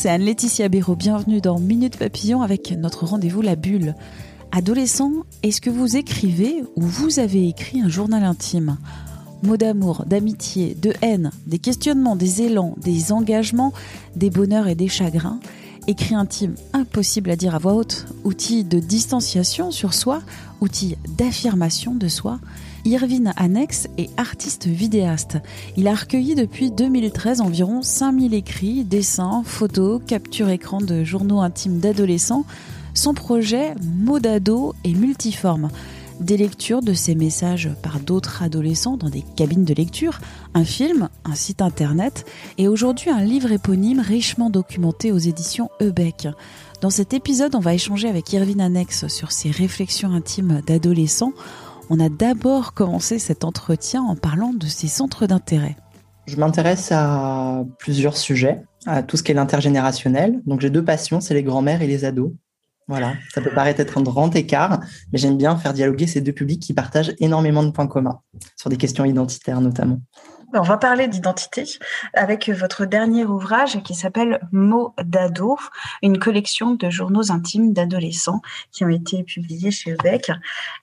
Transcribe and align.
c'est 0.00 0.08
Anne-Laetitia 0.08 0.70
Béraud. 0.70 0.96
Bienvenue 0.96 1.42
dans 1.42 1.58
Minute 1.58 1.98
Papillon 1.98 2.40
avec 2.40 2.72
notre 2.72 3.04
rendez-vous 3.04 3.42
La 3.42 3.54
Bulle. 3.54 3.94
Adolescent, 4.50 5.12
est-ce 5.42 5.60
que 5.60 5.68
vous 5.68 5.94
écrivez 5.98 6.64
ou 6.74 6.80
vous 6.80 7.18
avez 7.18 7.46
écrit 7.46 7.82
un 7.82 7.90
journal 7.90 8.24
intime? 8.24 8.78
Mots 9.42 9.58
d'amour, 9.58 10.06
d'amitié, 10.06 10.74
de 10.74 10.94
haine, 11.02 11.30
des 11.46 11.58
questionnements, 11.58 12.16
des 12.16 12.40
élans, 12.40 12.76
des 12.78 13.12
engagements, 13.12 13.74
des 14.16 14.30
bonheurs 14.30 14.68
et 14.68 14.74
des 14.74 14.88
chagrins. 14.88 15.38
Écrit 15.86 16.14
intime 16.14 16.54
impossible 16.72 17.28
à 17.28 17.36
dire 17.36 17.54
à 17.54 17.58
voix 17.58 17.74
haute, 17.74 18.06
outil 18.24 18.64
de 18.64 18.80
distanciation 18.80 19.70
sur 19.70 19.92
soi, 19.92 20.22
outil 20.62 20.96
d'affirmation 21.18 21.94
de 21.94 22.08
soi. 22.08 22.40
Irvine 22.84 23.34
Annex 23.36 23.88
est 23.98 24.08
artiste 24.16 24.66
vidéaste. 24.66 25.38
Il 25.76 25.86
a 25.86 25.94
recueilli 25.94 26.34
depuis 26.34 26.70
2013 26.70 27.42
environ 27.42 27.82
5000 27.82 28.32
écrits, 28.32 28.84
dessins, 28.84 29.42
photos, 29.44 30.00
captures 30.06 30.48
écran 30.48 30.80
de 30.80 31.04
journaux 31.04 31.40
intimes 31.40 31.78
d'adolescents. 31.78 32.46
Son 32.94 33.12
projet, 33.12 33.74
Modado, 33.82 34.74
est 34.84 34.94
multiforme. 34.94 35.68
Des 36.20 36.36
lectures 36.36 36.82
de 36.82 36.92
ses 36.92 37.14
messages 37.14 37.70
par 37.82 38.00
d'autres 38.00 38.42
adolescents 38.42 38.96
dans 38.96 39.08
des 39.08 39.24
cabines 39.36 39.64
de 39.64 39.72
lecture, 39.72 40.18
un 40.52 40.64
film, 40.64 41.08
un 41.24 41.34
site 41.34 41.62
internet 41.62 42.26
et 42.58 42.68
aujourd'hui 42.68 43.10
un 43.10 43.22
livre 43.22 43.52
éponyme 43.52 44.00
richement 44.00 44.50
documenté 44.50 45.12
aux 45.12 45.18
éditions 45.18 45.70
Ebec. 45.80 46.28
Dans 46.80 46.90
cet 46.90 47.14
épisode, 47.14 47.54
on 47.54 47.60
va 47.60 47.74
échanger 47.74 48.08
avec 48.08 48.32
Irvine 48.32 48.60
Annex 48.60 49.06
sur 49.08 49.32
ses 49.32 49.50
réflexions 49.50 50.12
intimes 50.12 50.60
d'adolescents. 50.66 51.32
On 51.92 51.98
a 51.98 52.08
d'abord 52.08 52.72
commencé 52.72 53.18
cet 53.18 53.42
entretien 53.42 54.00
en 54.04 54.14
parlant 54.14 54.52
de 54.54 54.66
ses 54.66 54.86
centres 54.86 55.26
d'intérêt. 55.26 55.76
Je 56.26 56.36
m'intéresse 56.36 56.92
à 56.92 57.64
plusieurs 57.80 58.16
sujets, 58.16 58.62
à 58.86 59.02
tout 59.02 59.16
ce 59.16 59.24
qui 59.24 59.32
est 59.32 59.34
l'intergénérationnel. 59.34 60.40
Donc 60.46 60.60
j'ai 60.60 60.70
deux 60.70 60.84
passions, 60.84 61.20
c'est 61.20 61.34
les 61.34 61.42
grands-mères 61.42 61.82
et 61.82 61.88
les 61.88 62.04
ados. 62.04 62.30
Voilà, 62.86 63.14
ça 63.34 63.40
peut 63.40 63.50
paraître 63.50 63.80
être 63.80 63.98
un 63.98 64.02
grand 64.02 64.34
écart, 64.36 64.80
mais 65.12 65.18
j'aime 65.18 65.36
bien 65.36 65.56
faire 65.56 65.72
dialoguer 65.72 66.06
ces 66.06 66.20
deux 66.20 66.32
publics 66.32 66.62
qui 66.62 66.74
partagent 66.74 67.12
énormément 67.18 67.64
de 67.64 67.70
points 67.70 67.88
communs, 67.88 68.20
sur 68.56 68.70
des 68.70 68.76
questions 68.76 69.04
identitaires 69.04 69.60
notamment. 69.60 70.00
On 70.52 70.62
va 70.62 70.78
parler 70.78 71.06
d'identité 71.06 71.64
avec 72.12 72.48
votre 72.48 72.84
dernier 72.84 73.24
ouvrage 73.24 73.80
qui 73.84 73.94
s'appelle 73.94 74.40
Mots 74.50 74.94
d'ado, 75.00 75.56
une 76.02 76.18
collection 76.18 76.74
de 76.74 76.90
journaux 76.90 77.30
intimes 77.30 77.72
d'adolescents 77.72 78.40
qui 78.72 78.84
ont 78.84 78.88
été 78.88 79.22
publiés 79.22 79.70
chez 79.70 79.92
Ebec. 79.92 80.32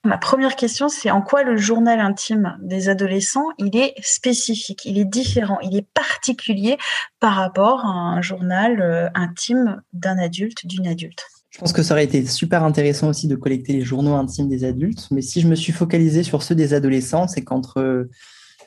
Ma 0.06 0.18
première 0.18 0.56
question, 0.56 0.88
c'est 0.88 1.12
en 1.12 1.22
quoi 1.22 1.44
le 1.44 1.58
journal 1.58 2.00
intime 2.00 2.58
des 2.62 2.88
adolescents, 2.88 3.50
il 3.58 3.76
est 3.76 3.94
spécifique, 4.02 4.86
il 4.86 4.98
est 4.98 5.06
différent, 5.06 5.60
il 5.62 5.76
est 5.76 5.88
particulier 5.94 6.78
par 7.20 7.36
rapport 7.36 7.82
à 7.86 7.90
un 7.90 8.22
journal 8.22 8.80
euh, 8.82 9.10
intime 9.16 9.82
d'un 9.92 10.18
adulte, 10.18 10.66
d'une 10.66 10.88
adulte? 10.88 11.26
Je 11.50 11.60
pense 11.60 11.74
que 11.74 11.84
ça 11.84 11.94
aurait 11.94 12.06
été 12.06 12.26
super 12.26 12.64
intéressant 12.64 13.10
aussi 13.10 13.28
de 13.28 13.36
collecter 13.36 13.74
les 13.74 13.82
journaux 13.82 14.16
intimes 14.16 14.48
des 14.48 14.64
adultes, 14.64 15.08
mais 15.12 15.22
si 15.22 15.42
je 15.42 15.48
me 15.48 15.56
suis 15.56 15.74
focalisé 15.74 16.24
sur 16.24 16.42
ceux 16.42 16.56
des 16.56 16.74
adolescents, 16.74 17.28
c'est 17.28 17.44
qu'entre 17.44 18.08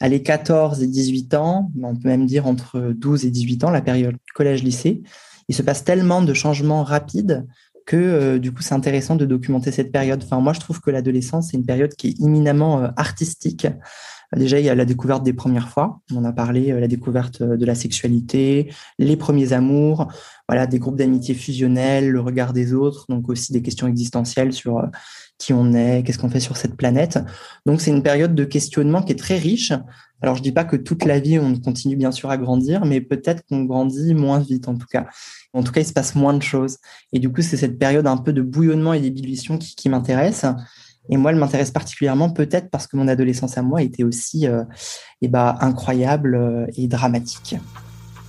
les 0.08 0.22
14 0.22 0.82
et 0.82 0.86
18 0.86 1.34
ans, 1.34 1.70
on 1.82 1.94
peut 1.94 2.08
même 2.08 2.26
dire 2.26 2.46
entre 2.46 2.92
12 2.96 3.26
et 3.26 3.30
18 3.30 3.64
ans, 3.64 3.70
la 3.70 3.82
période 3.82 4.16
collège-lycée, 4.34 5.02
il 5.48 5.54
se 5.54 5.62
passe 5.62 5.84
tellement 5.84 6.22
de 6.22 6.32
changements 6.32 6.84
rapides 6.84 7.46
que 7.86 7.96
euh, 7.96 8.38
du 8.38 8.52
coup 8.52 8.62
c'est 8.62 8.74
intéressant 8.74 9.16
de 9.16 9.26
documenter 9.26 9.72
cette 9.72 9.90
période. 9.90 10.22
Enfin 10.22 10.40
moi 10.40 10.52
je 10.52 10.60
trouve 10.60 10.80
que 10.80 10.90
l'adolescence 10.90 11.48
c'est 11.50 11.56
une 11.56 11.66
période 11.66 11.92
qui 11.94 12.08
est 12.08 12.20
éminemment 12.20 12.82
euh, 12.82 12.88
artistique. 12.96 13.66
Déjà, 14.36 14.60
il 14.60 14.64
y 14.64 14.68
a 14.68 14.74
la 14.74 14.84
découverte 14.84 15.24
des 15.24 15.32
premières 15.32 15.68
fois. 15.68 16.00
On 16.14 16.24
a 16.24 16.32
parlé, 16.32 16.70
euh, 16.70 16.80
la 16.80 16.88
découverte 16.88 17.42
de 17.42 17.64
la 17.66 17.74
sexualité, 17.74 18.72
les 18.98 19.16
premiers 19.16 19.52
amours, 19.52 20.06
voilà, 20.48 20.66
des 20.66 20.78
groupes 20.78 20.96
d'amitié 20.96 21.34
fusionnels, 21.34 22.10
le 22.10 22.20
regard 22.20 22.52
des 22.52 22.72
autres, 22.72 23.06
donc 23.08 23.28
aussi 23.28 23.52
des 23.52 23.62
questions 23.62 23.88
existentielles 23.88 24.52
sur 24.52 24.82
qui 25.38 25.52
on 25.52 25.72
est, 25.72 26.04
qu'est-ce 26.04 26.18
qu'on 26.18 26.28
fait 26.28 26.40
sur 26.40 26.56
cette 26.56 26.76
planète. 26.76 27.18
Donc 27.66 27.80
c'est 27.80 27.90
une 27.90 28.02
période 28.02 28.34
de 28.34 28.44
questionnement 28.44 29.02
qui 29.02 29.12
est 29.12 29.18
très 29.18 29.38
riche. 29.38 29.72
Alors 30.22 30.36
je 30.36 30.42
dis 30.42 30.52
pas 30.52 30.64
que 30.64 30.76
toute 30.76 31.04
la 31.04 31.18
vie 31.18 31.38
on 31.38 31.58
continue 31.58 31.96
bien 31.96 32.12
sûr 32.12 32.30
à 32.30 32.36
grandir, 32.36 32.84
mais 32.84 33.00
peut-être 33.00 33.42
qu'on 33.48 33.64
grandit 33.64 34.14
moins 34.14 34.38
vite 34.38 34.68
en 34.68 34.76
tout 34.76 34.86
cas. 34.86 35.06
En 35.52 35.62
tout 35.62 35.72
cas, 35.72 35.80
il 35.80 35.86
se 35.86 35.92
passe 35.92 36.14
moins 36.14 36.34
de 36.34 36.42
choses. 36.42 36.78
Et 37.12 37.18
du 37.18 37.30
coup, 37.32 37.42
c'est 37.42 37.56
cette 37.56 37.78
période 37.78 38.06
un 38.06 38.16
peu 38.16 38.32
de 38.32 38.42
bouillonnement 38.42 38.92
et 38.92 39.00
d'ébullition 39.00 39.58
qui, 39.58 39.74
qui 39.74 39.88
m'intéresse. 39.88 40.44
Et 41.10 41.16
moi, 41.16 41.32
elle 41.32 41.38
m'intéresse 41.38 41.70
particulièrement 41.70 42.30
peut-être 42.30 42.70
parce 42.70 42.86
que 42.86 42.96
mon 42.96 43.08
adolescence 43.08 43.58
à 43.58 43.62
moi 43.62 43.82
était 43.82 44.04
aussi 44.04 44.46
euh, 44.46 44.62
eh 45.20 45.28
ben, 45.28 45.56
incroyable 45.60 46.36
euh, 46.36 46.66
et 46.76 46.86
dramatique. 46.86 47.56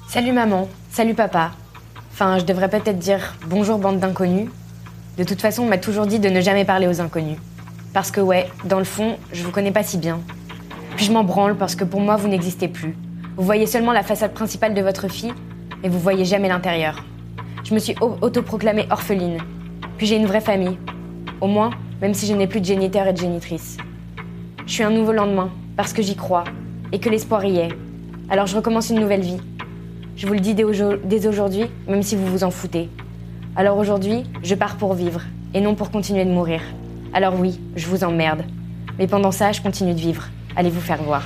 Salut 0.10 0.34
maman, 0.34 0.68
salut 0.90 1.14
papa. 1.14 1.52
Enfin, 2.12 2.40
je 2.40 2.46
devrais 2.46 2.70
peut-être 2.70 2.98
dire 2.98 3.36
bonjour 3.48 3.78
bande 3.78 4.00
d'inconnus. 4.00 4.50
De 5.18 5.24
toute 5.24 5.42
façon, 5.42 5.64
on 5.64 5.68
m'a 5.68 5.78
toujours 5.78 6.08
dit 6.08 6.20
de 6.20 6.30
ne 6.30 6.42
jamais 6.42 6.66
parler 6.66 6.88
aux 6.88 7.00
inconnus. 7.00 7.38
Parce 7.94 8.10
que 8.10 8.20
ouais, 8.20 8.50
dans 8.66 8.80
le 8.80 8.86
fond, 8.86 9.18
je 9.32 9.44
vous 9.44 9.52
connais 9.52 9.72
pas 9.72 9.84
si 9.84 9.98
bien. 9.98 10.20
Puis 10.96 11.06
je 11.06 11.12
m'en 11.12 11.24
branle 11.24 11.56
parce 11.56 11.76
que 11.76 11.84
pour 11.84 12.02
moi, 12.02 12.16
vous 12.16 12.28
n'existez 12.28 12.68
plus. 12.68 12.96
Vous 13.38 13.44
voyez 13.44 13.66
seulement 13.66 13.92
la 13.92 14.04
façade 14.04 14.34
principale 14.34 14.74
de 14.74 14.82
votre 14.82 15.08
fille, 15.08 15.34
et 15.84 15.90
vous 15.90 16.00
voyez 16.00 16.26
jamais 16.26 16.48
l'intérieur. 16.48 17.04
Je 17.64 17.74
me 17.74 17.80
suis 17.80 17.96
autoproclamée 18.00 18.88
orpheline. 18.90 19.38
Puis 19.98 20.08
j'ai 20.08 20.16
une 20.16 20.26
vraie 20.26 20.42
famille. 20.42 20.78
Au 21.40 21.48
moins, 21.48 21.72
même 22.02 22.14
si 22.14 22.26
je 22.26 22.34
n'ai 22.34 22.48
plus 22.48 22.60
de 22.60 22.66
géniteur 22.66 23.08
et 23.08 23.14
de 23.14 23.18
génitrice. 23.18 23.78
Je 24.66 24.72
suis 24.72 24.84
un 24.84 24.90
nouveau 24.90 25.12
lendemain, 25.12 25.52
parce 25.78 25.94
que 25.94 26.02
j'y 26.02 26.16
crois, 26.16 26.44
et 26.92 27.00
que 27.00 27.10
l'espoir 27.10 27.46
y 27.46 27.58
est. 27.58 27.70
Alors 28.30 28.48
je 28.48 28.56
recommence 28.56 28.90
une 28.90 29.00
nouvelle 29.00 29.22
vie. 29.22 29.40
Je 30.16 30.28
vous 30.28 30.34
le 30.34 30.40
dis 30.40 30.54
dès 30.54 30.64
aujourd'hui, 31.28 31.66
même 31.88 32.04
si 32.04 32.16
vous 32.16 32.26
vous 32.26 32.44
en 32.44 32.52
foutez. 32.52 32.90
Alors 33.56 33.78
aujourd'hui, 33.78 34.24
je 34.44 34.56
pars 34.56 34.78
pour 34.78 34.94
vivre, 34.94 35.22
et 35.54 35.62
non 35.62 35.76
pour 35.76 35.92
continuer 35.92 36.26
de 36.26 36.32
mourir. 36.32 36.62
Alors 37.14 37.40
oui, 37.40 37.60
je 37.76 37.88
vous 37.88 38.04
emmerde. 38.04 38.44
Mais 38.98 39.08
pendant 39.08 39.32
ça, 39.32 39.52
je 39.52 39.62
continue 39.62 39.94
de 39.94 40.00
vivre. 40.00 40.24
Allez 40.56 40.70
vous 40.70 40.82
faire 40.82 41.02
voir. 41.04 41.24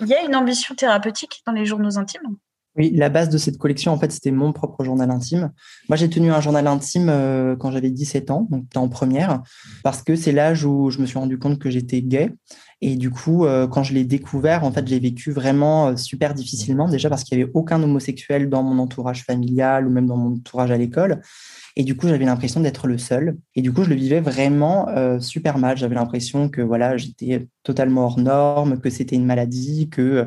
Il 0.00 0.06
y 0.06 0.14
a 0.14 0.22
une 0.22 0.36
ambition 0.36 0.74
thérapeutique 0.74 1.42
dans 1.46 1.52
les 1.52 1.66
journaux 1.66 1.98
intimes? 1.98 2.36
Oui, 2.76 2.92
la 2.94 3.08
base 3.08 3.28
de 3.28 3.38
cette 3.38 3.58
collection, 3.58 3.92
en 3.92 3.98
fait, 3.98 4.12
c'était 4.12 4.30
mon 4.30 4.52
propre 4.52 4.84
journal 4.84 5.10
intime. 5.10 5.50
Moi, 5.88 5.96
j'ai 5.96 6.08
tenu 6.08 6.30
un 6.30 6.40
journal 6.40 6.66
intime 6.68 7.08
euh, 7.08 7.56
quand 7.56 7.72
j'avais 7.72 7.90
17 7.90 8.30
ans, 8.30 8.46
donc 8.50 8.64
en 8.76 8.88
première, 8.88 9.42
parce 9.82 10.02
que 10.02 10.14
c'est 10.14 10.30
l'âge 10.30 10.64
où 10.64 10.90
je 10.90 11.00
me 11.00 11.06
suis 11.06 11.18
rendu 11.18 11.38
compte 11.38 11.58
que 11.58 11.70
j'étais 11.70 12.02
gay. 12.02 12.30
Et 12.80 12.94
du 12.94 13.10
coup, 13.10 13.44
euh, 13.44 13.66
quand 13.66 13.82
je 13.82 13.94
l'ai 13.94 14.04
découvert, 14.04 14.62
en 14.62 14.70
fait, 14.70 14.86
j'ai 14.86 15.00
vécu 15.00 15.32
vraiment 15.32 15.88
euh, 15.88 15.96
super 15.96 16.34
difficilement, 16.34 16.88
déjà 16.88 17.08
parce 17.08 17.24
qu'il 17.24 17.36
n'y 17.36 17.42
avait 17.42 17.52
aucun 17.52 17.82
homosexuel 17.82 18.48
dans 18.48 18.62
mon 18.62 18.80
entourage 18.80 19.24
familial 19.24 19.88
ou 19.88 19.90
même 19.90 20.06
dans 20.06 20.16
mon 20.16 20.34
entourage 20.34 20.70
à 20.70 20.76
l'école. 20.76 21.20
Et 21.74 21.82
du 21.82 21.96
coup, 21.96 22.06
j'avais 22.06 22.26
l'impression 22.26 22.60
d'être 22.60 22.86
le 22.86 22.98
seul. 22.98 23.36
Et 23.56 23.62
du 23.62 23.72
coup, 23.72 23.82
je 23.82 23.88
le 23.88 23.96
vivais 23.96 24.20
vraiment 24.20 24.88
super 25.20 25.58
mal. 25.58 25.76
J'avais 25.76 25.94
l'impression 25.94 26.48
que 26.48 26.60
voilà, 26.60 26.96
j'étais 26.96 27.46
totalement 27.62 28.06
hors 28.06 28.18
norme, 28.18 28.80
que 28.80 28.90
c'était 28.90 29.14
une 29.14 29.24
maladie, 29.24 29.88
que 29.88 30.26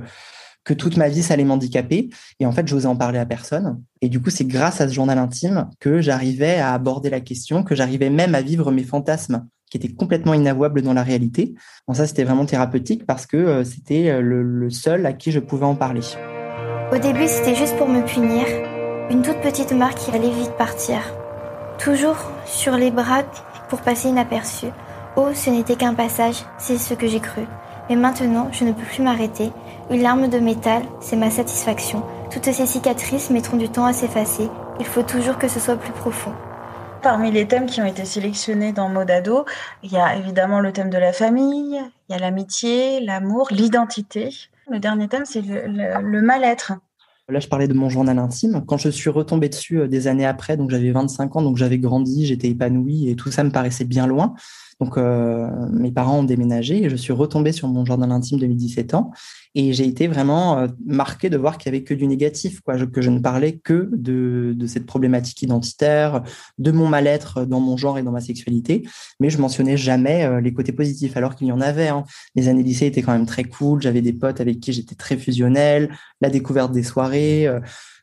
que 0.64 0.74
toute 0.74 0.98
ma 0.98 1.10
vie, 1.10 1.24
ça 1.24 1.34
allait 1.34 1.44
m'handicaper. 1.44 2.10
Et 2.40 2.46
en 2.46 2.52
fait, 2.52 2.68
j'osais 2.68 2.88
en 2.88 2.96
parler 2.96 3.20
à 3.20 3.26
personne. 3.26 3.82
Et 4.02 4.10
du 4.10 4.22
coup, 4.22 4.30
c'est 4.30 4.46
grâce 4.46 4.82
à 4.82 4.88
ce 4.88 4.94
journal 4.94 5.18
intime 5.18 5.70
que 5.80 6.02
j'arrivais 6.02 6.58
à 6.58 6.74
aborder 6.74 7.10
la 7.10 7.20
question, 7.20 7.64
que 7.64 7.76
j'arrivais 7.76 8.10
même 8.10 8.36
à 8.36 8.42
vivre 8.42 8.72
mes 8.72 8.84
fantasmes 8.84 9.48
qui 9.70 9.78
étaient 9.78 9.94
complètement 9.94 10.34
inavouables 10.34 10.82
dans 10.82 10.94
la 10.94 11.04
réalité. 11.04 11.56
Bon, 11.88 11.94
ça, 11.94 12.06
c'était 12.06 12.26
vraiment 12.26 12.46
thérapeutique 12.46 13.06
parce 13.06 13.26
que 13.26 13.38
euh, 13.38 13.64
c'était 13.64 14.10
euh, 14.10 14.22
le, 14.22 14.44
le 14.44 14.70
seul 14.70 15.06
à 15.06 15.14
qui 15.14 15.32
je 15.32 15.40
pouvais 15.40 15.66
en 15.66 15.76
parler. 15.76 16.02
Au 16.94 16.98
début, 16.98 17.28
c'était 17.28 17.56
juste 17.56 17.78
pour 17.78 17.88
me 17.88 18.06
punir. 18.06 18.44
Une 19.10 19.22
toute 19.22 19.40
petite 19.40 19.72
marque 19.72 19.98
qui 19.98 20.12
allait 20.12 20.30
vite 20.30 20.52
partir. 20.58 21.00
Toujours 21.80 22.18
sur 22.46 22.76
les 22.76 22.92
bras 22.92 23.24
pour 23.70 23.82
passer 23.82 24.10
inaperçu. 24.10 24.68
Oh, 25.16 25.30
ce 25.34 25.50
n'était 25.50 25.76
qu'un 25.76 25.94
passage, 25.94 26.44
c'est 26.58 26.78
ce 26.78 26.94
que 26.94 27.08
j'ai 27.08 27.20
cru. 27.20 27.42
Mais 27.90 27.96
maintenant, 27.96 28.50
je 28.52 28.66
ne 28.66 28.72
peux 28.72 28.84
plus 28.84 29.04
m'arrêter. 29.04 29.52
Une 29.92 30.04
larme 30.04 30.30
de 30.30 30.40
métal, 30.40 30.84
c'est 31.02 31.18
ma 31.18 31.30
satisfaction. 31.30 32.02
Toutes 32.32 32.46
ces 32.46 32.66
cicatrices 32.66 33.30
mettront 33.30 33.58
du 33.58 33.68
temps 33.68 33.84
à 33.84 33.92
s'effacer. 33.92 34.48
Il 34.80 34.86
faut 34.86 35.04
toujours 35.04 35.38
que 35.38 35.50
ce 35.50 35.60
soit 35.60 35.76
plus 35.76 35.92
profond. 35.92 36.32
Parmi 37.04 37.30
les 37.30 37.46
thèmes 37.46 37.66
qui 37.66 37.82
ont 37.82 37.86
été 37.86 38.06
sélectionnés 38.06 38.72
dans 38.72 38.88
Modado, 38.88 39.44
il 39.84 39.92
y 39.92 39.98
a 39.98 40.16
évidemment 40.16 40.62
le 40.62 40.72
thème 40.72 40.90
de 40.90 40.98
la 40.98 41.12
famille, 41.12 41.78
il 42.08 42.14
y 42.14 42.16
a 42.16 42.20
l'amitié, 42.20 43.02
l'amour, 43.02 43.50
l'identité. 43.52 44.30
Le 44.70 44.80
dernier 44.80 45.10
thème, 45.10 45.26
c'est 45.26 45.42
le, 45.42 46.22
mal-être. 46.22 46.72
Là, 47.28 47.42
je 47.42 47.50
parlais 47.50 47.68
de 47.68 47.74
mon 47.74 47.90
journal 47.90 48.18
intime. 48.18 48.64
Quand 48.66 48.78
je 48.78 48.88
suis 48.88 49.10
retombée 49.10 49.50
dessus 49.50 49.80
euh, 49.80 49.88
des 49.90 50.08
années 50.08 50.26
après, 50.26 50.56
donc 50.56 50.70
j'avais 50.70 50.92
25 50.92 51.36
ans, 51.36 51.42
donc 51.42 51.58
j'avais 51.58 51.80
grandi, 51.80 52.26
j'étais 52.26 52.48
épanouie 52.48 53.10
et 53.10 53.18
tout 53.18 53.30
ça 53.30 53.44
me 53.44 53.52
paraissait 53.52 53.86
bien 53.86 54.08
loin. 54.08 54.36
Donc, 54.82 54.98
euh, 54.98 55.48
mes 55.72 55.92
parents 55.92 56.20
ont 56.20 56.24
déménagé 56.24 56.84
et 56.84 56.90
je 56.90 56.96
suis 56.96 57.14
retombée 57.14 57.52
sur 57.52 57.68
mon 57.68 57.86
journal 57.86 58.12
intime 58.12 58.40
de 58.40 58.48
17 58.48 58.96
ans. 58.96 59.12
Et 59.54 59.74
j'ai 59.74 59.86
été 59.86 60.08
vraiment 60.08 60.58
euh, 60.58 60.68
marquée 60.88 61.30
de 61.30 61.38
voir 61.38 61.60
qu'il 61.60 61.72
n'y 61.72 61.78
avait 61.78 61.86
que 61.86 61.94
du 61.94 62.08
négatif, 62.08 62.62
quoi, 62.62 62.84
que 62.88 63.02
je 63.02 63.12
ne 63.12 63.20
parlais 63.20 63.58
que 63.58 63.92
de, 63.94 64.54
de 64.58 64.66
cette 64.66 64.88
problématique 64.88 65.40
identitaire, 65.44 66.24
de 66.58 66.72
mon 66.72 66.88
mal-être 66.88 67.46
dans 67.46 67.60
mon 67.60 67.78
genre 67.78 68.00
et 68.00 68.04
dans 68.04 68.12
ma 68.12 68.22
sexualité. 68.22 68.82
Mais 69.20 69.30
je 69.30 69.38
mentionnais 69.38 69.78
jamais 69.78 70.26
euh, 70.26 70.42
les 70.42 70.52
côtés 70.52 70.72
positifs, 70.72 71.16
alors 71.16 71.36
qu'il 71.36 71.46
y 71.46 71.52
en 71.52 71.62
avait. 71.62 71.90
Hein. 71.90 72.04
Les 72.34 72.48
années 72.48 72.64
lycée 72.64 72.88
étaient 72.88 73.04
quand 73.04 73.14
même 73.14 73.28
très 73.28 73.44
cool. 73.44 73.84
J'avais 73.84 74.02
des 74.02 74.14
potes 74.14 74.42
avec 74.42 74.60
qui 74.60 74.74
j'étais 74.74 74.96
très 74.96 75.16
fusionnelle, 75.16 75.92
la 76.22 76.32
découverte 76.32 76.72
des 76.72 76.84
soirées. 76.84 77.48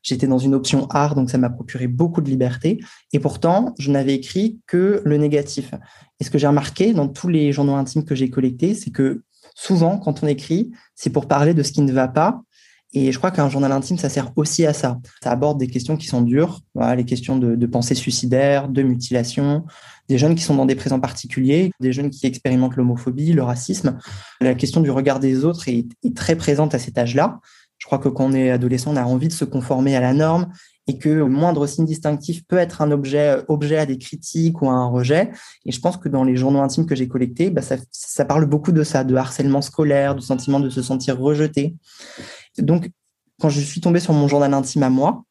J'étais 0.08 0.26
dans 0.26 0.38
une 0.38 0.54
option 0.54 0.86
art, 0.88 1.14
donc 1.14 1.28
ça 1.28 1.36
m'a 1.36 1.50
procuré 1.50 1.86
beaucoup 1.86 2.20
de 2.20 2.30
liberté. 2.30 2.80
Et 3.12 3.18
pourtant, 3.18 3.74
je 3.78 3.90
n'avais 3.90 4.14
écrit 4.14 4.58
que 4.66 5.02
le 5.04 5.16
négatif. 5.18 5.74
Et 6.18 6.24
ce 6.24 6.30
que 6.30 6.38
j'ai 6.38 6.46
remarqué 6.46 6.94
dans 6.94 7.08
tous 7.08 7.28
les 7.28 7.52
journaux 7.52 7.74
intimes 7.74 8.04
que 8.04 8.14
j'ai 8.14 8.30
collectés, 8.30 8.74
c'est 8.74 8.90
que 8.90 9.22
souvent, 9.54 9.98
quand 9.98 10.22
on 10.22 10.26
écrit, 10.26 10.70
c'est 10.94 11.10
pour 11.10 11.28
parler 11.28 11.52
de 11.52 11.62
ce 11.62 11.72
qui 11.72 11.82
ne 11.82 11.92
va 11.92 12.08
pas. 12.08 12.42
Et 12.94 13.12
je 13.12 13.18
crois 13.18 13.30
qu'un 13.30 13.50
journal 13.50 13.70
intime, 13.70 13.98
ça 13.98 14.08
sert 14.08 14.32
aussi 14.36 14.64
à 14.64 14.72
ça. 14.72 14.98
Ça 15.22 15.30
aborde 15.30 15.58
des 15.58 15.66
questions 15.66 15.98
qui 15.98 16.06
sont 16.06 16.22
dures, 16.22 16.60
les 16.96 17.04
questions 17.04 17.36
de, 17.36 17.54
de 17.54 17.66
pensée 17.66 17.94
suicidaire, 17.94 18.68
de 18.68 18.82
mutilation, 18.82 19.66
des 20.08 20.16
jeunes 20.16 20.34
qui 20.34 20.42
sont 20.42 20.54
dans 20.54 20.64
des 20.64 20.74
présents 20.74 21.00
particuliers, 21.00 21.70
des 21.80 21.92
jeunes 21.92 22.08
qui 22.08 22.26
expérimentent 22.26 22.76
l'homophobie, 22.76 23.34
le 23.34 23.42
racisme. 23.42 23.98
La 24.40 24.54
question 24.54 24.80
du 24.80 24.90
regard 24.90 25.20
des 25.20 25.44
autres 25.44 25.68
est 25.68 25.86
très 26.16 26.34
présente 26.34 26.74
à 26.74 26.78
cet 26.78 26.96
âge-là. 26.96 27.40
Je 27.78 27.86
crois 27.86 27.98
que 27.98 28.08
quand 28.08 28.26
on 28.26 28.32
est 28.32 28.50
adolescent, 28.50 28.92
on 28.92 28.96
a 28.96 29.04
envie 29.04 29.28
de 29.28 29.32
se 29.32 29.44
conformer 29.44 29.96
à 29.96 30.00
la 30.00 30.12
norme 30.12 30.52
et 30.88 30.98
que 30.98 31.08
le 31.08 31.26
moindre 31.26 31.66
signe 31.66 31.84
distinctif 31.84 32.44
peut 32.46 32.56
être 32.56 32.80
un 32.82 32.90
objet, 32.90 33.38
objet 33.48 33.78
à 33.78 33.86
des 33.86 33.98
critiques 33.98 34.62
ou 34.62 34.68
à 34.68 34.72
un 34.72 34.86
rejet. 34.86 35.30
Et 35.66 35.70
je 35.70 35.80
pense 35.80 35.96
que 35.96 36.08
dans 36.08 36.24
les 36.24 36.36
journaux 36.36 36.60
intimes 36.60 36.86
que 36.86 36.94
j'ai 36.94 37.08
collectés, 37.08 37.50
bah 37.50 37.62
ça, 37.62 37.76
ça, 37.92 38.24
parle 38.24 38.46
beaucoup 38.46 38.72
de 38.72 38.82
ça, 38.82 39.04
de 39.04 39.14
harcèlement 39.14 39.62
scolaire, 39.62 40.14
du 40.14 40.22
sentiment 40.22 40.60
de 40.60 40.70
se 40.70 40.82
sentir 40.82 41.18
rejeté. 41.18 41.76
Donc, 42.56 42.90
quand 43.38 43.50
je 43.50 43.60
suis 43.60 43.80
tombée 43.80 44.00
sur 44.00 44.14
mon 44.14 44.28
journal 44.28 44.52
intime 44.54 44.82
à 44.82 44.90
moi, 44.90 45.24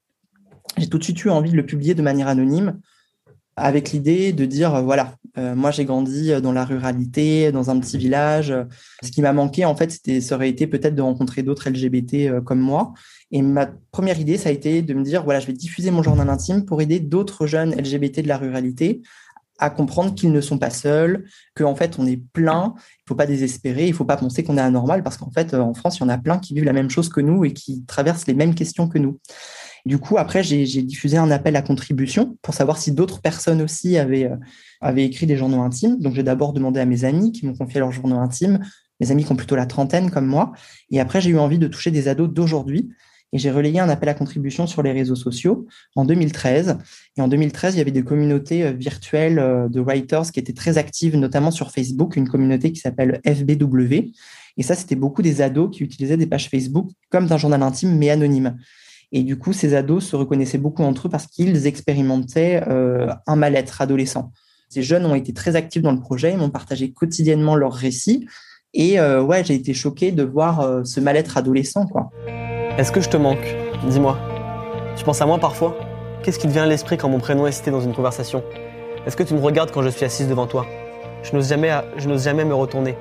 j'ai 0.78 0.88
tout 0.88 1.00
de 1.00 1.04
suite 1.04 1.24
eu 1.26 1.30
envie 1.30 1.52
de 1.52 1.56
le 1.56 1.66
publier 1.66 1.96
de 1.96 2.04
manière 2.04 2.28
anonyme 2.28 2.80
avec 3.58 3.92
l'idée 3.92 4.34
de 4.34 4.46
dire, 4.46 4.76
euh, 4.76 4.82
voilà, 4.82 5.16
euh, 5.38 5.56
moi 5.56 5.72
j'ai 5.72 5.84
grandi 5.84 6.32
euh, 6.32 6.40
dans 6.40 6.52
la 6.52 6.64
ruralité, 6.64 7.52
dans 7.52 7.72
un 7.72 7.80
petit 7.80 7.98
village. 7.98 8.54
Ce 9.04 9.12
qui 9.12 9.22
m'a 9.22 9.34
manqué, 9.34 9.66
en 9.66 9.76
fait, 9.76 9.92
c'était, 9.92 10.22
ça 10.22 10.36
aurait 10.36 10.50
été 10.50 10.68
peut-être 10.68 10.96
de 10.96 11.02
rencontrer 11.02 11.42
d'autres 11.42 11.70
LGBT 11.70 12.40
comme 12.46 12.60
moi. 12.60 12.94
Et 13.32 13.42
ma 13.42 13.68
première 13.92 14.20
idée, 14.20 14.38
ça 14.38 14.50
a 14.50 14.52
été 14.52 14.84
de 14.84 14.94
me 14.94 15.04
dire, 15.04 15.24
voilà, 15.24 15.40
je 15.40 15.48
vais 15.48 15.54
diffuser 15.54 15.90
mon 15.92 16.04
journal 16.04 16.30
intime 16.30 16.66
pour 16.66 16.82
aider 16.82 17.00
d'autres 17.00 17.48
jeunes 17.48 17.74
LGBT 17.76 18.22
de 18.22 18.28
la 18.28 18.38
ruralité 18.38 19.02
à 19.60 19.72
comprendre 19.72 20.14
qu'ils 20.14 20.32
ne 20.32 20.40
sont 20.40 20.60
pas 20.60 20.70
seuls, 20.70 21.26
qu'en 21.56 21.74
fait 21.74 21.98
on 21.98 22.06
est 22.06 22.22
plein, 22.32 22.76
il 22.78 23.08
faut 23.08 23.16
pas 23.16 23.26
désespérer, 23.26 23.88
il 23.88 23.94
faut 23.94 24.06
pas 24.06 24.16
penser 24.16 24.44
qu'on 24.44 24.56
est 24.56 24.62
anormal 24.62 25.02
parce 25.02 25.18
qu'en 25.18 25.32
fait 25.32 25.56
en 25.56 25.74
France 25.74 25.98
il 25.98 26.02
y 26.02 26.04
en 26.04 26.10
a 26.10 26.18
plein 26.20 26.38
qui 26.38 26.54
vivent 26.54 26.64
la 26.64 26.74
même 26.74 26.92
chose 26.92 27.10
que 27.10 27.22
nous 27.22 27.44
et 27.44 27.54
qui 27.54 27.84
traversent 27.86 28.28
les 28.28 28.36
mêmes 28.36 28.54
questions 28.54 28.88
que 28.88 29.00
nous. 29.00 29.20
Du 29.88 30.00
coup, 30.00 30.18
après, 30.18 30.44
j'ai 30.44 30.66
diffusé 30.82 31.16
un 31.16 31.32
appel 31.32 31.56
à 31.56 31.62
contribution 31.62 32.38
pour 32.42 32.54
savoir 32.54 32.78
si 32.78 32.92
d'autres 32.92 33.22
personnes 33.22 33.62
aussi 33.62 33.98
avaient, 33.98 34.26
euh, 34.26 34.36
avaient 34.82 35.06
écrit 35.06 35.26
des 35.26 35.38
journaux 35.38 35.62
intimes. 35.62 35.98
Donc, 36.02 36.14
j'ai 36.14 36.24
d'abord 36.24 36.52
demandé 36.52 36.82
à 36.82 36.86
mes 36.86 37.06
amis 37.06 37.32
qui 37.32 37.46
m'ont 37.46 37.56
confié 37.56 37.80
leurs 37.80 37.94
journaux 37.94 38.20
intimes, 38.20 38.60
mes 39.00 39.12
amis 39.12 39.24
qui 39.24 39.32
ont 39.32 39.38
plutôt 39.38 39.56
la 39.56 39.66
trentaine 39.66 40.12
comme 40.12 40.26
moi. 40.26 40.52
Et 40.92 41.00
après, 41.00 41.22
j'ai 41.22 41.30
eu 41.30 41.40
envie 41.40 41.58
de 41.58 41.70
toucher 41.70 41.90
des 41.90 42.10
ados 42.10 42.30
d'aujourd'hui. 42.30 42.90
Et 43.32 43.38
j'ai 43.38 43.50
relayé 43.50 43.80
un 43.80 43.88
appel 43.88 44.10
à 44.10 44.14
contribution 44.14 44.68
sur 44.68 44.84
les 44.84 44.92
réseaux 44.92 45.16
sociaux 45.16 45.68
en 45.96 46.04
2013. 46.04 46.80
Et 47.16 47.22
en 47.22 47.30
2013, 47.30 47.76
il 47.76 47.78
y 47.78 47.82
avait 47.82 47.92
des 47.92 48.04
communautés 48.04 48.66
euh, 48.66 48.72
virtuelles 48.74 49.40
euh, 49.40 49.70
de 49.70 49.80
writers 49.80 50.34
qui 50.34 50.42
étaient 50.42 50.52
très 50.52 50.78
actives, 50.78 51.16
notamment 51.16 51.52
sur 51.52 51.72
Facebook, 51.72 52.18
une 52.18 52.28
communauté 52.28 52.74
qui 52.74 52.82
s'appelle 52.82 53.22
FBW. 53.26 54.12
Et 54.58 54.64
ça, 54.64 54.76
c'était 54.76 54.96
beaucoup 54.96 55.22
des 55.22 55.42
ados 55.42 55.74
qui 55.74 55.86
utilisaient 55.86 56.18
des 56.18 56.28
pages 56.28 56.50
Facebook 56.50 56.90
comme 57.10 57.28
d'un 57.28 57.38
journal 57.38 57.64
intime, 57.64 57.98
mais 57.98 58.10
anonyme. 58.10 58.58
Et 59.12 59.24
du 59.24 59.38
coup, 59.38 59.54
ces 59.54 59.74
ados 59.74 60.06
se 60.06 60.16
reconnaissaient 60.16 60.58
beaucoup 60.58 60.84
entre 60.84 61.08
eux 61.08 61.10
parce 61.10 61.28
qu'ils 61.28 61.66
expérimentaient 61.66 62.62
euh, 62.68 63.08
un 63.26 63.36
mal-être 63.36 63.82
adolescent. 63.82 64.32
Ces 64.70 64.84
jeunes 64.84 65.06
ont 65.06 65.16
été 65.16 65.34
très 65.34 65.56
actifs 65.56 65.82
dans 65.82 65.94
le 65.94 66.00
projet, 66.00 66.34
ils 66.34 66.38
m'ont 66.38 66.50
partagé 66.50 66.92
quotidiennement 66.92 67.56
leurs 67.56 67.74
récits. 67.74 68.28
Et 68.74 69.00
euh, 69.00 69.22
ouais, 69.22 69.44
j'ai 69.46 69.56
été 69.56 69.74
choquée 69.74 70.12
de 70.12 70.24
voir 70.24 70.60
euh, 70.60 70.84
ce 70.84 71.00
mal-être 71.00 71.38
adolescent. 71.38 71.88
quoi. 71.88 72.10
Est-ce 72.78 72.92
que 72.92 73.00
je 73.00 73.10
te 73.10 73.18
manque? 73.18 73.56
Dis-moi. 73.90 74.20
Tu 74.98 75.06
penses 75.06 75.22
à 75.22 75.26
moi 75.26 75.38
parfois? 75.38 75.78
Qu'est-ce 76.22 76.38
qui 76.38 76.48
te 76.48 76.52
vient 76.52 76.64
à 76.64 76.68
l'esprit 76.68 76.98
quand 76.98 77.08
mon 77.08 77.20
prénom 77.20 77.48
est 77.48 77.54
cité 77.54 77.72
dans 77.72 77.80
une 77.80 77.94
conversation? 77.94 78.44
Est-ce 79.06 79.16
que 79.16 79.24
tu 79.24 79.34
me 79.34 79.40
regardes 79.40 79.72
quand 79.72 79.84
je 79.84 79.90
suis 79.90 80.04
assise 80.04 80.28
devant 80.28 80.48
toi? 80.48 80.66
Je 81.24 81.34
n'ose 81.34 81.48
jamais, 81.48 81.72
je 81.98 82.10
n'ose 82.10 82.24
jamais 82.26 82.44
me 82.44 82.54
retourner. 82.54 82.98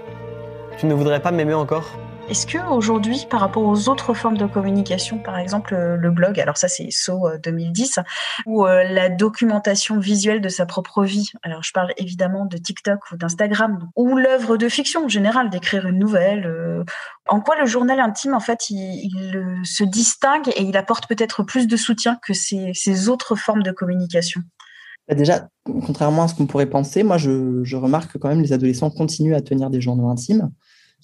Tu 0.79 0.87
ne 0.87 0.95
voudrais 0.95 1.21
pas 1.21 1.33
m'aimer 1.33 1.55
encore? 1.55 1.99
Est-ce 2.29 2.47
que 2.47 2.59
aujourd'hui, 2.73 3.25
par 3.31 3.41
rapport 3.41 3.63
aux 3.63 3.89
autres 3.89 4.13
formes 4.13 4.37
de 4.37 4.47
communication, 4.47 5.19
par 5.19 5.39
exemple 5.39 5.75
euh, 5.75 5.97
le 5.97 6.11
blog, 6.11 6.41
alors 6.41 6.57
ça 6.57 6.67
c'est 6.67 6.91
SO 6.91 7.29
2010, 7.43 8.01
ou 8.47 8.67
euh, 8.67 8.83
la 8.85 9.09
documentation 9.09 9.99
visuelle 9.99 10.41
de 10.41 10.49
sa 10.49 10.67
propre 10.67 11.05
vie, 11.05 11.31
alors 11.43 11.63
je 11.63 11.73
parle 11.73 11.93
évidemment 11.99 12.45
de 12.45 12.57
TikTok 12.57 12.99
ou 13.13 13.17
d'Instagram, 13.17 13.91
ou 13.95 14.17
l'œuvre 14.17 14.57
de 14.57 14.69
fiction 14.69 15.05
en 15.05 15.09
général, 15.09 15.51
d'écrire 15.51 15.87
une 15.87 15.99
nouvelle, 15.99 16.47
euh, 16.47 16.85
en 17.29 17.41
quoi 17.41 17.57
le 17.61 17.67
journal 17.67 18.01
intime, 18.01 18.35
en 18.35 18.41
fait, 18.41 18.71
il, 18.71 19.13
se 19.65 19.85
distingue 19.85 20.49
et 20.49 20.63
il 20.63 20.77
apporte 20.77 21.09
peut-être 21.09 21.45
plus 21.45 21.69
de 21.69 21.77
soutien 21.77 22.19
que 22.27 22.35
ces, 22.35 23.09
autres 23.09 23.37
formes 23.37 23.63
de 23.63 23.71
communication? 23.71 24.43
Bah, 25.09 25.15
Déjà, 25.15 25.49
contrairement 25.65 26.25
à 26.25 26.29
ce 26.29 26.35
qu'on 26.35 26.47
pourrait 26.47 26.67
penser, 26.67 27.05
moi 27.05 27.19
je 27.19 27.77
remarque 27.77 28.13
que 28.13 28.19
quand 28.19 28.29
même 28.29 28.43
les 28.43 28.53
adolescents 28.53 28.91
continuent 28.91 29.35
à 29.35 29.43
tenir 29.43 29.71
des 29.71 29.81
journaux 29.81 30.09
intimes. 30.09 30.51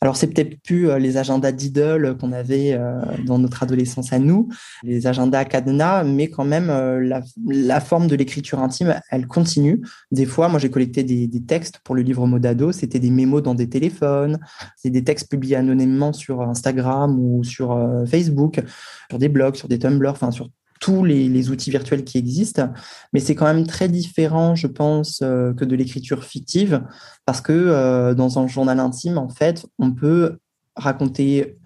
Alors, 0.03 0.17
c'est 0.17 0.27
peut-être 0.27 0.61
plus 0.63 0.91
euh, 0.91 0.99
les 0.99 1.17
agendas 1.17 1.53
d'idoles 1.53 2.17
qu'on 2.19 2.33
avait 2.33 2.73
euh, 2.73 3.01
dans 3.25 3.39
notre 3.39 3.63
adolescence 3.63 4.13
à 4.13 4.19
nous, 4.19 4.49
les 4.83 5.07
agendas 5.07 5.45
cadenas, 5.45 6.03
mais 6.03 6.29
quand 6.29 6.45
même, 6.45 6.71
euh, 6.71 7.23
la, 7.47 7.81
forme 7.81 8.09
de 8.09 8.17
l'écriture 8.17 8.59
intime, 8.59 9.01
elle 9.11 9.29
continue. 9.29 9.81
Des 10.11 10.27
fois, 10.27 10.49
moi, 10.49 10.59
j'ai 10.59 10.71
collecté 10.71 11.05
des, 11.05 11.31
textes 11.47 11.79
pour 11.85 11.95
le 11.95 12.03
livre 12.03 12.27
Modado, 12.27 12.73
c'était 12.73 12.99
des 12.99 13.11
mémos 13.11 13.45
dans 13.45 13.55
des 13.55 13.69
téléphones, 13.69 14.41
c'est 14.75 14.91
des 14.91 15.05
textes 15.05 15.31
publiés 15.31 15.55
anonymement 15.55 16.13
sur 16.13 16.43
Instagram 16.43 17.17
ou 17.21 17.45
sur 17.45 17.79
Facebook, 18.07 18.61
sur 19.09 19.19
des 19.21 19.29
blogs, 19.29 19.55
sur 19.55 19.69
des 19.69 19.79
Tumblr, 19.79 20.11
enfin, 20.11 20.33
sur 20.33 20.49
tous 20.83 21.05
les, 21.05 21.49
outils 21.51 21.71
virtuels 21.71 22.03
qui 22.03 22.19
existent, 22.19 22.73
mais 23.13 23.21
c'est 23.21 23.37
quand 23.37 23.47
même 23.47 23.69
très 23.69 23.89
différent, 23.89 24.57
je 24.57 24.67
pense, 24.67 25.21
euh, 25.23 25.55
que 25.55 25.65
de 25.65 25.77
l'écriture 25.77 26.25
fictive, 26.25 26.83
parce 27.25 27.41
que 27.41 27.53
euh, 27.53 28.15
dans 28.15 28.41
un 28.41 28.49
journal 28.49 28.81
intime, 28.81 29.17
en 29.17 29.29
fait, 29.29 29.65
on 29.79 29.93
peut 29.93 30.39
raconter, 30.75 31.57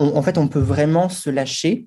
en 0.00 0.22
fait, 0.22 0.38
on 0.38 0.48
peut 0.48 0.58
vraiment 0.58 1.10
se 1.10 1.28
lâcher 1.28 1.86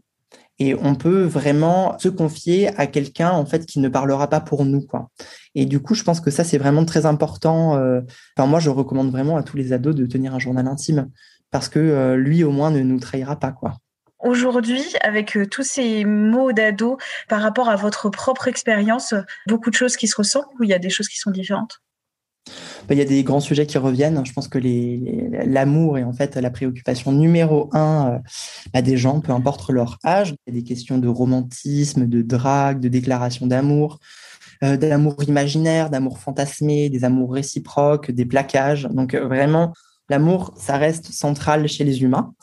et 0.59 0.75
on 0.75 0.93
peut 0.93 1.23
vraiment 1.23 1.97
se 1.97 2.09
confier 2.09 2.67
à 2.79 2.85
quelqu'un 2.85 3.31
en 3.31 3.45
fait 3.45 3.65
qui 3.65 3.79
ne 3.79 3.89
parlera 3.89 4.27
pas 4.29 4.41
pour 4.41 4.63
nous, 4.63 4.81
quoi. 4.81 5.09
Et 5.55 5.65
du 5.65 5.79
coup, 5.79 5.95
je 5.95 6.03
pense 6.03 6.21
que 6.21 6.29
ça 6.29 6.43
c'est 6.43 6.59
vraiment 6.59 6.85
très 6.85 7.07
important. 7.07 7.77
Euh, 7.77 8.01
enfin, 8.37 8.47
moi, 8.47 8.59
je 8.59 8.69
recommande 8.69 9.09
vraiment 9.09 9.37
à 9.37 9.43
tous 9.43 9.57
les 9.57 9.73
ados 9.73 9.95
de 9.95 10.05
tenir 10.05 10.35
un 10.35 10.39
journal 10.39 10.67
intime 10.67 11.09
parce 11.49 11.67
que 11.67 12.13
lui, 12.13 12.43
au 12.43 12.51
moins, 12.51 12.69
ne 12.69 12.81
nous 12.81 12.99
trahira 12.99 13.39
pas, 13.39 13.51
quoi. 13.51 13.79
Aujourd'hui, 14.19 14.83
avec 15.01 15.37
euh, 15.37 15.45
tous 15.45 15.63
ces 15.63 16.03
mots 16.03 16.51
d'ado 16.51 16.97
par 17.29 17.41
rapport 17.41 17.69
à 17.69 17.77
votre 17.77 18.09
propre 18.09 18.47
expérience, 18.47 19.13
beaucoup 19.47 19.69
de 19.69 19.75
choses 19.75 19.95
qui 19.95 20.07
se 20.07 20.15
ressemblent 20.15 20.47
ou 20.59 20.63
il 20.63 20.69
y 20.69 20.73
a 20.73 20.79
des 20.79 20.89
choses 20.89 21.07
qui 21.07 21.17
sont 21.17 21.31
différentes? 21.31 21.81
Bah, 22.87 22.95
il 22.95 22.97
y 22.97 23.01
a 23.01 23.05
des 23.05 23.23
grands 23.23 23.39
sujets 23.39 23.65
qui 23.65 23.77
reviennent. 23.77 24.25
Je 24.25 24.33
pense 24.33 24.47
que 24.47 24.59
l'amour 25.45 25.97
est 25.97 26.03
en 26.03 26.13
fait 26.13 26.35
la 26.35 26.49
préoccupation 26.49 27.11
numéro 27.11 27.69
un 27.73 28.13
euh, 28.13 28.19
bah, 28.73 28.81
des 28.81 28.97
gens, 28.97 29.21
peu 29.21 29.31
importe 29.31 29.69
leur 29.69 29.97
âge. 30.05 30.35
Il 30.47 30.53
y 30.53 30.57
a 30.57 30.61
des 30.61 30.67
questions 30.67 30.97
de 30.97 31.07
romantisme, 31.07 32.07
de 32.07 32.21
drague, 32.21 32.79
de 32.79 32.89
déclaration 32.89 33.47
d'amour, 33.47 33.99
euh, 34.63 34.77
d'amour 34.77 35.15
imaginaire, 35.27 35.89
d'amour 35.89 36.19
fantasmé, 36.19 36.89
des 36.89 37.05
amours 37.05 37.33
réciproques, 37.33 38.11
des 38.11 38.25
plaquages. 38.25 38.83
Donc 38.91 39.15
vraiment, 39.15 39.73
l'amour, 40.09 40.53
ça 40.57 40.77
reste 40.77 41.11
central 41.11 41.67
chez 41.67 41.83
les 41.83 42.01
humains. 42.01 42.33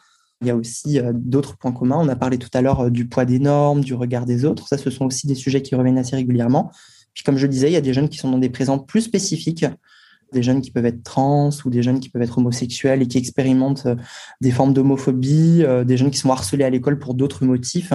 Il 0.42 0.48
y 0.48 0.50
a 0.50 0.56
aussi 0.56 0.98
euh, 0.98 1.12
d'autres 1.14 1.56
points 1.56 1.72
communs. 1.72 1.98
On 1.98 2.08
a 2.08 2.16
parlé 2.16 2.38
tout 2.38 2.50
à 2.52 2.60
l'heure 2.60 2.80
euh, 2.80 2.90
du 2.90 3.08
poids 3.08 3.24
des 3.24 3.38
normes, 3.38 3.80
du 3.80 3.94
regard 3.94 4.26
des 4.26 4.44
autres. 4.44 4.68
Ça, 4.68 4.76
ce 4.76 4.90
sont 4.90 5.06
aussi 5.06 5.26
des 5.26 5.34
sujets 5.34 5.62
qui 5.62 5.74
reviennent 5.74 5.98
assez 5.98 6.14
régulièrement. 6.14 6.70
Puis, 7.14 7.24
comme 7.24 7.38
je 7.38 7.46
disais, 7.46 7.70
il 7.70 7.72
y 7.72 7.76
a 7.76 7.80
des 7.80 7.94
jeunes 7.94 8.10
qui 8.10 8.18
sont 8.18 8.30
dans 8.30 8.38
des 8.38 8.50
présents 8.50 8.78
plus 8.78 9.00
spécifiques, 9.00 9.64
des 10.32 10.42
jeunes 10.42 10.60
qui 10.60 10.70
peuvent 10.70 10.84
être 10.84 11.02
trans 11.02 11.48
ou 11.64 11.70
des 11.70 11.82
jeunes 11.82 12.00
qui 12.00 12.10
peuvent 12.10 12.20
être 12.20 12.36
homosexuels 12.36 13.00
et 13.00 13.06
qui 13.06 13.16
expérimentent 13.16 13.86
euh, 13.86 13.96
des 14.42 14.50
formes 14.50 14.74
d'homophobie, 14.74 15.64
des 15.86 15.96
jeunes 15.96 16.10
qui 16.10 16.18
sont 16.18 16.30
harcelés 16.30 16.64
à 16.64 16.70
l'école 16.70 16.98
pour 16.98 17.14
d'autres 17.14 17.44
motifs. 17.46 17.92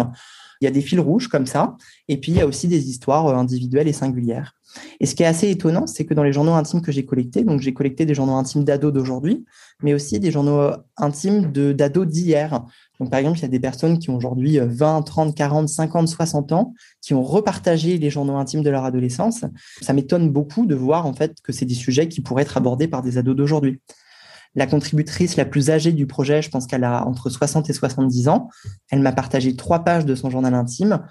Il 0.62 0.66
y 0.66 0.68
a 0.68 0.72
des 0.72 0.82
fils 0.82 1.00
rouges 1.00 1.28
comme 1.28 1.46
ça. 1.46 1.76
Et 2.08 2.18
puis, 2.18 2.32
il 2.32 2.38
y 2.38 2.42
a 2.42 2.48
aussi 2.48 2.68
des 2.68 2.90
histoires 2.90 3.28
individuelles 3.38 3.88
et 3.88 3.94
singulières. 3.94 4.56
Et 5.00 5.06
ce 5.06 5.16
qui 5.16 5.24
est 5.24 5.28
assez 5.28 5.50
étonnant, 5.50 5.88
c'est 5.88 6.06
que 6.06 6.14
dans 6.14 6.24
les 6.24 6.34
journaux 6.34 6.54
intimes 6.54 6.82
que 6.82 6.92
j'ai 6.92 7.06
collectés, 7.06 7.44
donc 7.44 7.62
j'ai 7.62 7.74
collecté 7.74 8.06
des 8.06 8.14
journaux 8.14 8.36
intimes 8.36 8.64
d'ados 8.64 8.94
d'aujourd'hui, 8.94 9.46
mais 9.84 9.94
aussi 9.94 10.20
des 10.20 10.32
journaux 10.32 10.72
intimes 10.98 11.52
d'ados 11.52 12.08
d'hier. 12.08 12.64
Donc 13.00 13.10
par 13.10 13.20
exemple, 13.20 13.40
il 13.40 13.42
y 13.42 13.46
a 13.46 13.50
des 13.50 13.60
personnes 13.60 14.00
qui 14.00 14.10
ont 14.10 14.16
aujourd'hui 14.16 14.60
20, 14.60 15.02
30, 15.02 15.36
40, 15.36 15.70
50, 15.70 16.08
60 16.08 16.52
ans, 16.52 16.74
qui 17.02 17.14
ont 17.14 17.24
repartagé 17.24 17.98
les 17.98 18.10
journaux 18.10 18.38
intimes 18.38 18.64
de 18.64 18.70
leur 18.70 18.86
adolescence. 18.86 19.46
Ça 19.82 19.94
m'étonne 19.94 20.30
beaucoup 20.30 20.66
de 20.66 20.76
voir 20.76 21.06
en 21.06 21.14
fait 21.14 21.42
que 21.42 21.52
c'est 21.52 21.66
des 21.66 21.74
sujets 21.74 22.08
qui 22.08 22.22
pourraient 22.22 22.44
être 22.44 22.58
abordés 22.58 22.88
par 22.88 23.02
des 23.02 23.18
ados 23.18 23.36
d'aujourd'hui. 23.36 23.82
La 24.54 24.68
contributrice 24.68 25.38
la 25.38 25.46
plus 25.46 25.70
âgée 25.70 25.94
du 25.94 26.08
projet, 26.08 26.42
je 26.42 26.50
pense 26.50 26.68
qu'elle 26.68 26.84
a 26.84 27.08
entre 27.08 27.30
60 27.30 27.70
et 27.70 27.74
70 27.74 28.28
ans. 28.28 28.50
Elle 28.90 29.00
m'a 29.00 29.14
partagé 29.14 29.56
trois 29.56 29.86
pages 29.86 30.06
de 30.06 30.14
son 30.14 30.30
journal 30.30 30.54
intime 30.54 31.02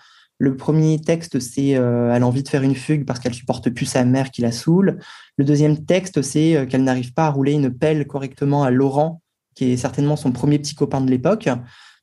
le 0.41 0.57
premier 0.57 0.99
texte, 0.99 1.39
c'est 1.39 1.77
euh, 1.77 2.15
elle 2.15 2.23
a 2.23 2.27
envie 2.27 2.43
de 2.43 2.49
faire 2.49 2.63
une 2.63 2.75
fugue 2.75 3.05
parce 3.05 3.21
qu'elle 3.21 3.35
supporte 3.35 3.69
plus 3.69 3.85
sa 3.85 4.07
mère 4.07 4.31
qui 4.31 4.41
la 4.41 4.53
saoule. 4.53 4.99
Le 5.37 5.45
deuxième 5.45 5.85
texte, 5.85 6.23
c'est 6.23 6.57
euh, 6.57 6.65
qu'elle 6.65 6.83
n'arrive 6.83 7.13
pas 7.13 7.27
à 7.27 7.31
rouler 7.31 7.53
une 7.53 7.71
pelle 7.71 8.07
correctement 8.07 8.65
à 8.65 8.71
Laurent, 8.71 9.21
qui 9.55 9.71
est 9.71 9.77
certainement 9.77 10.17
son 10.17 10.33
premier 10.33 10.59
petit 10.59 10.75
copain 10.75 11.03
de 11.03 11.11
l'époque. 11.11 11.51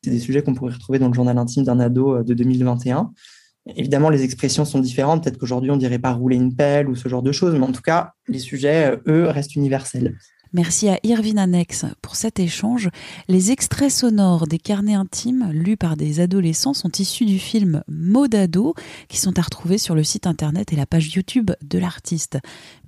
C'est 0.03 0.11
des 0.11 0.19
sujets 0.19 0.43
qu'on 0.43 0.53
pourrait 0.53 0.73
retrouver 0.73 0.99
dans 0.99 1.07
le 1.07 1.15
journal 1.15 1.35
intime 1.35 1.63
d'un 1.63 1.79
ado 1.79 2.17
euh, 2.17 2.23
de 2.23 2.35
2021. 2.35 3.11
Évidemment, 3.75 4.11
les 4.11 4.23
expressions 4.23 4.65
sont 4.65 4.79
différentes. 4.79 5.23
Peut-être 5.23 5.39
qu'aujourd'hui, 5.39 5.71
on 5.71 5.77
dirait 5.77 5.97
pas 5.97 6.13
rouler 6.13 6.35
une 6.35 6.55
pelle 6.55 6.89
ou 6.89 6.95
ce 6.95 7.09
genre 7.09 7.23
de 7.23 7.31
choses, 7.31 7.55
mais 7.55 7.65
en 7.65 7.71
tout 7.71 7.81
cas, 7.81 8.13
les 8.27 8.39
sujets, 8.39 8.99
eux, 9.07 9.25
restent 9.29 9.55
universels. 9.55 10.15
Merci 10.53 10.87
à 10.89 10.99
Irvine 11.03 11.39
Annex 11.39 11.85
pour 12.01 12.15
cet 12.15 12.39
échange. 12.39 12.89
Les 13.27 13.51
extraits 13.51 13.91
sonores 13.91 14.47
des 14.47 14.59
carnets 14.59 14.93
intimes 14.93 15.49
lus 15.51 15.77
par 15.77 15.97
des 15.97 16.19
adolescents 16.19 16.73
sont 16.73 16.91
issus 16.99 17.25
du 17.25 17.39
film 17.39 17.83
Modado 17.87 18.73
qui 19.09 19.17
sont 19.17 19.37
à 19.37 19.41
retrouver 19.41 19.77
sur 19.77 19.95
le 19.95 20.03
site 20.03 20.27
internet 20.27 20.71
et 20.71 20.75
la 20.75 20.85
page 20.85 21.13
YouTube 21.15 21.51
de 21.61 21.79
l'artiste. 21.79 22.39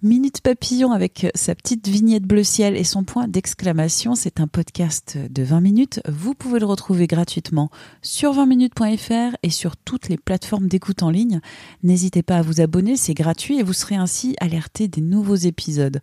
Minute 0.01 0.41
Papillon 0.41 0.91
avec 0.91 1.27
sa 1.35 1.55
petite 1.55 1.87
vignette 1.87 2.23
bleu 2.23 2.43
ciel 2.43 2.77
et 2.77 2.85
son 2.85 3.03
point 3.03 3.27
d'exclamation, 3.27 4.15
c'est 4.15 4.39
un 4.39 4.47
podcast 4.47 5.17
de 5.17 5.43
20 5.43 5.61
minutes. 5.61 6.01
Vous 6.07 6.33
pouvez 6.33 6.59
le 6.59 6.65
retrouver 6.65 7.07
gratuitement 7.07 7.69
sur 8.01 8.33
20minutes.fr 8.33 9.35
et 9.43 9.49
sur 9.49 9.75
toutes 9.75 10.07
les 10.07 10.17
plateformes 10.17 10.67
d'écoute 10.67 11.03
en 11.03 11.09
ligne. 11.09 11.41
N'hésitez 11.83 12.23
pas 12.23 12.37
à 12.37 12.41
vous 12.41 12.61
abonner, 12.61 12.95
c'est 12.95 13.13
gratuit 13.13 13.59
et 13.59 13.63
vous 13.63 13.73
serez 13.73 13.95
ainsi 13.95 14.35
alerté 14.39 14.87
des 14.87 15.01
nouveaux 15.01 15.35
épisodes 15.35 15.99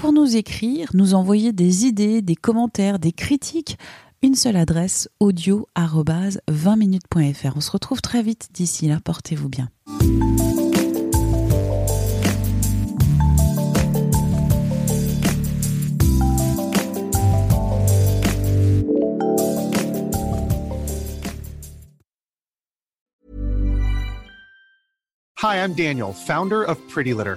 pour 0.00 0.14
nous 0.14 0.34
écrire, 0.34 0.88
nous 0.94 1.12
envoyer 1.12 1.52
des 1.52 1.84
idées, 1.84 2.22
des 2.22 2.34
commentaires, 2.34 2.98
des 2.98 3.12
critiques, 3.12 3.76
une 4.22 4.34
seule 4.34 4.56
adresse 4.56 5.10
audio 5.20 5.68
20minutes.fr. 5.76 7.52
On 7.54 7.60
se 7.60 7.70
retrouve 7.70 8.00
très 8.00 8.22
vite 8.22 8.48
d'ici 8.54 8.88
là, 8.88 8.98
portez-vous 9.04 9.50
bien. 9.50 9.68
Hi, 25.42 25.56
I'm 25.56 25.74
Daniel, 25.74 26.14
founder 26.14 26.64
of 26.66 26.78
Pretty 26.88 27.12
Litter. 27.12 27.36